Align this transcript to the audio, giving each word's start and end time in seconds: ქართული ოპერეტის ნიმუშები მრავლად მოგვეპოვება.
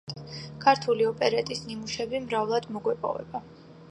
ქართული 0.63 1.05
ოპერეტის 1.09 1.61
ნიმუშები 1.67 2.23
მრავლად 2.25 2.67
მოგვეპოვება. 2.79 3.43